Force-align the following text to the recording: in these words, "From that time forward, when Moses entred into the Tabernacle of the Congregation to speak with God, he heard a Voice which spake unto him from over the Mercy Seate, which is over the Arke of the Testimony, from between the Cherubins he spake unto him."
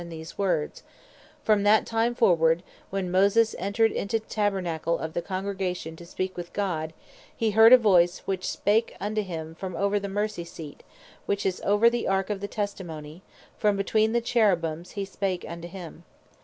in 0.01 0.09
these 0.09 0.35
words, 0.35 0.81
"From 1.43 1.61
that 1.61 1.85
time 1.85 2.15
forward, 2.15 2.63
when 2.89 3.11
Moses 3.11 3.53
entred 3.59 3.91
into 3.91 4.17
the 4.17 4.25
Tabernacle 4.25 4.97
of 4.97 5.13
the 5.13 5.21
Congregation 5.21 5.95
to 5.95 6.07
speak 6.07 6.35
with 6.35 6.51
God, 6.53 6.91
he 7.37 7.51
heard 7.51 7.71
a 7.71 7.77
Voice 7.77 8.23
which 8.25 8.49
spake 8.49 8.95
unto 8.99 9.21
him 9.21 9.53
from 9.53 9.75
over 9.75 9.99
the 9.99 10.09
Mercy 10.09 10.43
Seate, 10.43 10.81
which 11.27 11.45
is 11.45 11.61
over 11.63 11.87
the 11.87 12.07
Arke 12.07 12.31
of 12.31 12.41
the 12.41 12.47
Testimony, 12.47 13.21
from 13.59 13.77
between 13.77 14.11
the 14.11 14.21
Cherubins 14.21 14.93
he 14.93 15.05
spake 15.05 15.45
unto 15.47 15.67
him." 15.67 16.03